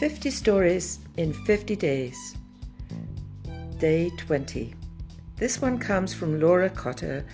50 0.00 0.30
Stories 0.30 1.00
in 1.18 1.34
50 1.44 1.76
Days. 1.76 2.34
Day 3.76 4.10
20. 4.16 4.72
This 5.36 5.60
one 5.60 5.78
comes 5.78 6.14
from 6.14 6.40
Laura 6.40 6.70
Cotter 6.70 7.26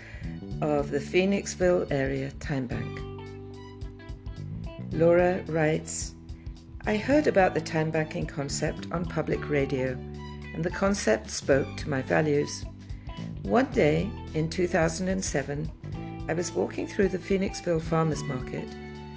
of 0.61 0.91
the 0.91 0.99
Phoenixville 0.99 1.87
Area 1.93 2.33
Time 2.41 2.67
Bank. 2.67 2.99
Laura 4.91 5.45
writes 5.47 6.17
I 6.89 6.97
heard 6.97 7.29
about 7.29 7.55
the 7.55 7.61
time 7.61 7.93
banking 7.93 8.27
concept 8.27 8.89
on 8.91 9.05
public 9.05 9.49
radio, 9.49 9.93
and 10.53 10.65
the 10.65 10.71
concept 10.71 11.31
spoke 11.31 11.69
to 11.77 11.89
my 11.89 12.03
values. 12.03 12.65
One 13.43 13.67
day 13.67 14.11
in 14.35 14.51
2007, 14.51 15.71
I 16.29 16.33
was 16.33 16.51
walking 16.51 16.89
through 16.89 17.11
the 17.11 17.19
Phoenixville 17.19 17.81
Farmers 17.81 18.25
Market 18.25 18.69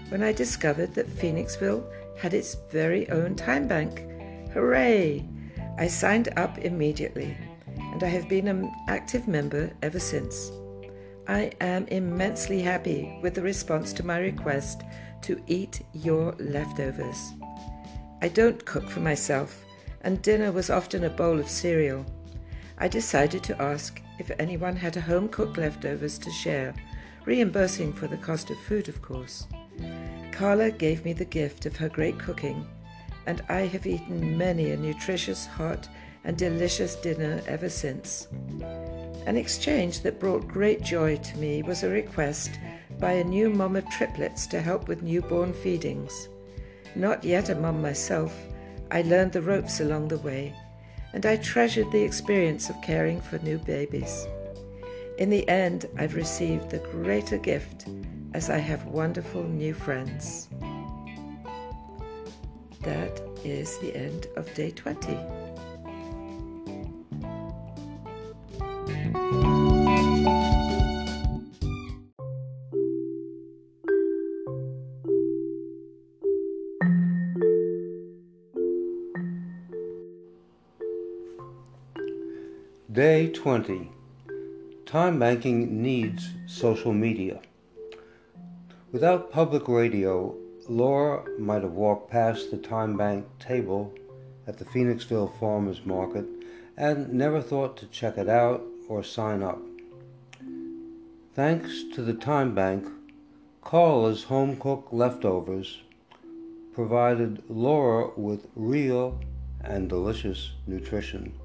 when 0.10 0.24
I 0.24 0.32
discovered 0.32 0.94
that 0.96 1.08
Phoenixville 1.08 1.84
had 2.18 2.34
its 2.34 2.58
very 2.72 3.10
own 3.10 3.36
time 3.36 3.68
bank. 3.68 4.06
Hooray! 4.54 5.26
I 5.78 5.88
signed 5.88 6.30
up 6.36 6.58
immediately, 6.58 7.38
and 7.78 8.04
I 8.04 8.08
have 8.08 8.28
been 8.28 8.48
an 8.48 8.72
active 8.88 9.28
member 9.28 9.72
ever 9.82 10.00
since. 10.00 10.52
I 11.28 11.52
am 11.62 11.86
immensely 11.88 12.62
happy 12.62 13.18
with 13.22 13.36
the 13.36 13.42
response 13.42 13.94
to 13.94 14.06
my 14.06 14.18
request 14.18 14.82
to 15.22 15.42
eat 15.48 15.82
your 15.94 16.34
leftovers. 16.40 17.34
I 18.22 18.28
don't 18.28 18.66
cook 18.66 18.90
for 18.90 19.00
myself, 19.00 19.64
and 20.02 20.22
dinner 20.22 20.52
was 20.52 20.70
often 20.70 21.04
a 21.04 21.10
bowl 21.10 21.40
of 21.40 21.48
cereal. 21.48 22.06
I 22.78 22.88
decided 22.88 23.44
to 23.44 23.62
ask 23.62 24.02
if 24.18 24.32
anyone 24.40 24.76
had 24.76 24.96
home 24.96 25.30
cooked 25.30 25.58
leftovers 25.58 26.18
to 26.20 26.32
share, 26.32 26.74
reimbursing 27.26 27.94
for 27.94 28.08
the 28.08 28.18
cost 28.18 28.50
of 28.50 28.58
food, 28.58 28.90
of 28.90 29.02
course. 29.02 29.48
Carla 30.40 30.72
gave 30.72 31.04
me 31.04 31.12
the 31.12 31.26
gift 31.26 31.66
of 31.66 31.76
her 31.76 31.90
great 31.90 32.18
cooking, 32.18 32.66
and 33.26 33.42
I 33.50 33.66
have 33.66 33.86
eaten 33.86 34.38
many 34.38 34.72
a 34.72 34.78
nutritious, 34.78 35.46
hot, 35.46 35.90
and 36.24 36.38
delicious 36.38 36.96
dinner 36.96 37.42
ever 37.46 37.68
since. 37.68 38.30
An 39.26 39.36
exchange 39.36 40.00
that 40.00 40.18
brought 40.18 40.48
great 40.48 40.82
joy 40.82 41.18
to 41.18 41.38
me 41.40 41.62
was 41.62 41.84
a 41.84 41.90
request 41.90 42.58
by 43.00 43.12
a 43.12 43.24
new 43.26 43.50
mom 43.50 43.76
of 43.76 43.90
triplets 43.90 44.48
to 44.48 44.62
help 44.62 44.88
with 44.88 45.04
newborn 45.04 45.52
feedings. 45.52 46.30
Not 46.96 47.26
yet 47.26 47.50
a 47.50 47.56
mom 47.56 47.82
myself, 47.82 48.34
I 48.92 49.02
learned 49.02 49.34
the 49.34 49.42
ropes 49.42 49.82
along 49.82 50.08
the 50.08 50.20
way, 50.20 50.56
and 51.12 51.26
I 51.26 51.36
treasured 51.36 51.92
the 51.92 52.04
experience 52.04 52.70
of 52.70 52.82
caring 52.82 53.20
for 53.20 53.40
new 53.40 53.58
babies. 53.58 54.26
In 55.18 55.30
the 55.30 55.46
end, 55.50 55.88
I've 55.98 56.16
received 56.16 56.70
the 56.70 56.80
greater 56.80 57.38
gift 57.38 57.88
as 58.34 58.50
I 58.50 58.58
have 58.58 58.86
wonderful 58.86 59.44
new 59.44 59.74
friends. 59.74 60.50
That 62.82 63.22
is 63.44 63.78
the 63.80 63.96
end 63.96 64.28
of 64.36 64.54
day 64.54 64.72
20. 64.72 65.18
Day 82.92 83.30
20. 83.30 83.92
Time 84.86 85.20
banking 85.20 85.82
needs 85.82 86.30
social 86.48 86.92
media. 86.92 87.40
Without 88.92 89.32
public 89.32 89.68
radio, 89.68 90.36
Laura 90.68 91.24
might 91.38 91.62
have 91.62 91.74
walked 91.74 92.10
past 92.10 92.50
the 92.50 92.58
time 92.58 92.98
bank 92.98 93.24
table 93.38 93.94
at 94.48 94.58
the 94.58 94.66
Phoenixville 94.66 95.40
Farmers 95.40 95.86
Market 95.86 96.26
and 96.76 97.14
never 97.14 97.40
thought 97.40 97.78
to 97.78 97.86
check 97.86 98.18
it 98.18 98.28
out 98.28 98.64
or 98.88 99.04
sign 99.04 99.44
up. 99.44 99.62
Thanks 101.36 101.84
to 101.94 102.02
the 102.02 102.16
time 102.16 102.56
bank, 102.56 102.88
Carla's 103.64 104.24
home 104.24 104.58
cooked 104.58 104.92
leftovers 104.92 105.82
provided 106.74 107.44
Laura 107.48 108.10
with 108.16 108.48
real 108.56 109.20
and 109.64 109.88
delicious 109.88 110.54
nutrition. 110.66 111.38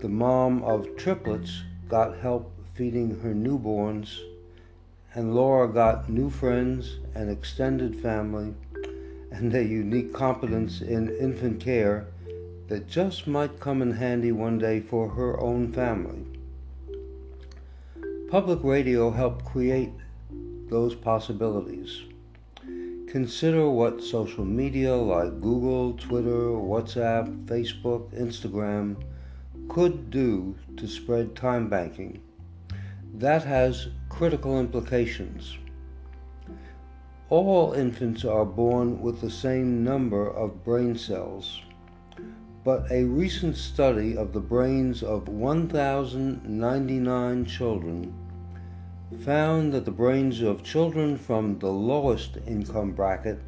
The 0.00 0.08
mom 0.08 0.64
of 0.64 0.96
triplets 0.96 1.62
got 1.88 2.18
help 2.18 2.52
feeding 2.74 3.20
her 3.20 3.32
newborns 3.32 4.18
and 5.14 5.34
Laura 5.34 5.68
got 5.68 6.08
new 6.08 6.30
friends 6.30 6.98
and 7.14 7.30
extended 7.30 7.94
family 8.00 8.54
and 9.30 9.54
a 9.54 9.62
unique 9.62 10.12
competence 10.12 10.80
in 10.80 11.08
infant 11.18 11.60
care 11.60 12.06
that 12.68 12.88
just 12.88 13.26
might 13.26 13.60
come 13.60 13.82
in 13.82 13.92
handy 13.92 14.32
one 14.32 14.58
day 14.58 14.80
for 14.80 15.10
her 15.10 15.38
own 15.40 15.70
family. 15.72 16.24
Public 18.30 18.60
radio 18.62 19.10
helped 19.10 19.44
create 19.44 19.92
those 20.70 20.94
possibilities. 20.94 22.02
Consider 23.08 23.68
what 23.68 24.02
social 24.02 24.46
media 24.46 24.94
like 24.94 25.38
Google, 25.38 25.92
Twitter, 25.92 26.48
WhatsApp, 26.56 27.44
Facebook, 27.44 28.08
Instagram 28.18 28.96
could 29.68 30.10
do 30.10 30.56
to 30.78 30.88
spread 30.88 31.36
time 31.36 31.68
banking 31.68 32.22
that 33.14 33.44
has 33.44 33.88
critical 34.08 34.58
implications. 34.58 35.58
All 37.28 37.72
infants 37.72 38.24
are 38.24 38.46
born 38.46 39.02
with 39.02 39.20
the 39.20 39.30
same 39.30 39.84
number 39.84 40.30
of 40.30 40.64
brain 40.64 40.96
cells, 40.96 41.60
but 42.64 42.90
a 42.90 43.04
recent 43.04 43.56
study 43.56 44.16
of 44.16 44.32
the 44.32 44.40
brains 44.40 45.02
of 45.02 45.28
1,099 45.28 47.44
children 47.44 48.14
found 49.20 49.72
that 49.72 49.84
the 49.84 49.90
brains 49.90 50.40
of 50.40 50.62
children 50.62 51.18
from 51.18 51.58
the 51.58 51.70
lowest 51.70 52.38
income 52.46 52.92
bracket 52.92 53.38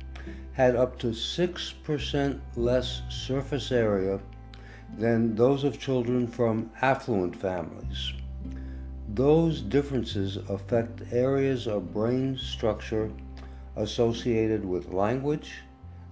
had 0.53 0.77
up 0.77 0.99
to 0.99 1.07
6% 1.09 2.41
less 2.57 3.01
surface 3.09 3.73
area 3.73 4.21
than 4.99 5.35
those 5.35 5.65
of 5.65 5.81
children 5.81 6.27
from 6.27 6.71
affluent 6.83 7.35
families. 7.35 8.13
Those 9.15 9.61
differences 9.61 10.39
affect 10.49 11.13
areas 11.13 11.69
of 11.69 11.95
brain 11.95 12.37
structure 12.37 13.13
associated 13.77 14.65
with 14.65 14.93
language 14.93 15.63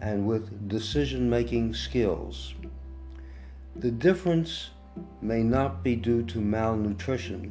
and 0.00 0.24
with 0.24 0.68
decision 0.68 1.28
making 1.28 1.74
skills. 1.74 2.54
The 3.74 3.90
difference 3.90 4.70
may 5.20 5.42
not 5.42 5.82
be 5.82 5.96
due 5.96 6.22
to 6.26 6.40
malnutrition 6.40 7.50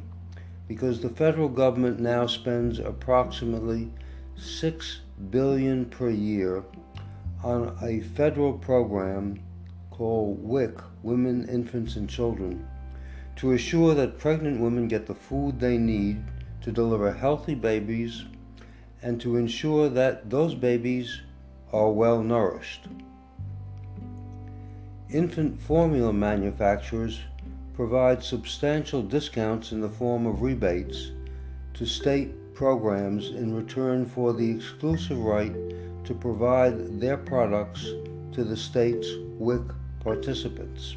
because 0.68 1.00
the 1.00 1.10
federal 1.10 1.50
government 1.50 2.00
now 2.00 2.26
spends 2.26 2.78
approximately 2.78 3.92
6 4.36 5.00
billion 5.30 5.84
per 5.84 6.08
year 6.08 6.64
on 7.44 7.76
a 7.82 8.00
federal 8.00 8.54
program 8.54 9.38
called 9.90 10.42
WIC, 10.42 10.80
Women, 11.02 11.46
Infants 11.46 11.96
and 11.96 12.08
Children, 12.08 12.66
to 13.36 13.52
assure 13.52 13.94
that 13.94 14.18
pregnant 14.18 14.60
women 14.60 14.88
get 14.88 15.06
the 15.06 15.14
food 15.14 15.58
they 15.58 15.78
need 15.78 16.22
to 16.60 16.70
deliver 16.70 17.12
healthy 17.12 17.54
babies 17.54 18.24
and 19.02 19.20
to 19.20 19.36
ensure 19.36 19.88
that 19.88 20.30
those 20.30 20.54
babies 20.54 21.20
are 21.72 21.90
well 21.90 22.22
nourished. 22.22 22.86
Infant 25.10 25.60
formula 25.60 26.12
manufacturers 26.12 27.20
provide 27.74 28.22
substantial 28.22 29.02
discounts 29.02 29.72
in 29.72 29.80
the 29.80 29.88
form 29.88 30.26
of 30.26 30.42
rebates 30.42 31.10
to 31.74 31.84
state 31.84 32.54
programs 32.54 33.30
in 33.30 33.54
return 33.54 34.06
for 34.06 34.32
the 34.32 34.50
exclusive 34.50 35.18
right 35.18 35.54
to 36.04 36.14
provide 36.14 37.00
their 37.00 37.16
products 37.16 37.82
to 38.32 38.44
the 38.44 38.56
state's 38.56 39.08
WIC 39.38 39.62
participants 40.00 40.96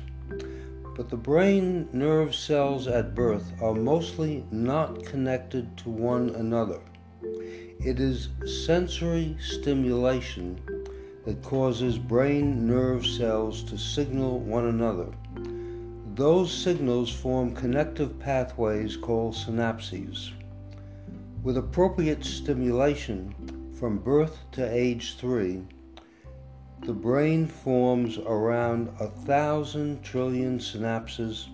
but 0.95 1.09
the 1.09 1.17
brain 1.17 1.89
nerve 1.91 2.33
cells 2.33 2.87
at 2.87 3.13
birth 3.13 3.51
are 3.61 3.73
mostly 3.73 4.45
not 4.49 5.03
connected 5.05 5.77
to 5.77 5.89
one 5.89 6.29
another. 6.29 6.79
It 7.21 7.99
is 7.99 8.29
sensory 8.65 9.35
stimulation 9.39 10.61
that 11.25 11.43
causes 11.43 11.97
brain 11.97 12.65
nerve 12.65 13.05
cells 13.05 13.63
to 13.63 13.77
signal 13.77 14.39
one 14.39 14.67
another. 14.67 15.11
Those 16.15 16.53
signals 16.53 17.11
form 17.11 17.53
connective 17.53 18.17
pathways 18.17 18.95
called 18.95 19.33
synapses. 19.35 20.31
With 21.43 21.57
appropriate 21.57 22.23
stimulation 22.23 23.73
from 23.77 23.97
birth 23.97 24.39
to 24.53 24.73
age 24.73 25.17
3, 25.17 25.63
the 26.85 26.93
brain 26.93 27.47
forms 27.47 28.17
around 28.19 28.89
a 28.99 29.07
thousand 29.07 30.03
trillion 30.03 30.59
synapses 30.59 31.47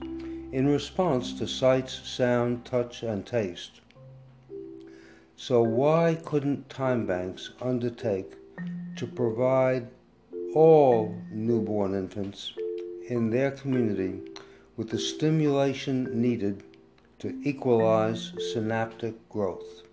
in 0.51 0.67
response 0.67 1.33
to 1.33 1.47
sights, 1.47 2.01
sound, 2.03 2.65
touch, 2.65 3.03
and 3.03 3.25
taste. 3.25 3.81
So, 5.35 5.61
why 5.61 6.17
couldn't 6.25 6.69
time 6.69 7.05
banks 7.05 7.51
undertake 7.61 8.35
to 8.97 9.07
provide 9.07 9.87
all 10.53 11.15
newborn 11.31 11.95
infants 11.95 12.53
in 13.07 13.29
their 13.29 13.51
community 13.51 14.19
with 14.75 14.89
the 14.89 14.99
stimulation 14.99 16.09
needed 16.21 16.63
to 17.19 17.39
equalize 17.43 18.33
synaptic 18.51 19.29
growth. 19.29 19.83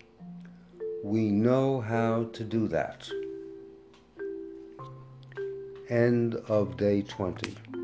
We 1.03 1.29
know 1.29 1.79
how 1.79 2.29
to 2.33 2.43
do 2.43 2.67
that. 2.69 3.09
End 5.89 6.35
of 6.47 6.77
day 6.77 7.01
20. 7.01 7.78